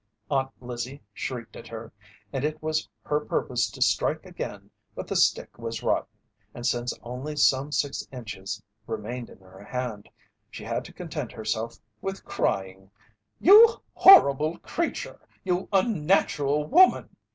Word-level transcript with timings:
Aunt 0.31 0.49
Lizzie 0.59 1.03
shrieked 1.13 1.55
at 1.55 1.67
her, 1.67 1.93
and 2.33 2.43
it 2.43 2.59
was 2.59 2.89
her 3.03 3.19
purpose 3.19 3.69
to 3.69 3.83
strike 3.83 4.25
again 4.25 4.71
but 4.95 5.07
the 5.07 5.15
stick 5.15 5.59
was 5.59 5.83
rotten, 5.83 6.17
and 6.55 6.65
since 6.65 6.91
only 7.03 7.35
some 7.35 7.71
six 7.71 8.07
inches 8.11 8.63
remained 8.87 9.29
in 9.29 9.37
her 9.37 9.63
hand, 9.63 10.09
she 10.49 10.63
had 10.63 10.83
to 10.85 10.91
content 10.93 11.31
herself 11.31 11.77
with 12.01 12.25
crying: 12.25 12.89
"You 13.39 13.79
horrible 13.93 14.57
creature! 14.57 15.19
You 15.43 15.69
unnatural 15.71 16.65
woman! 16.65 17.15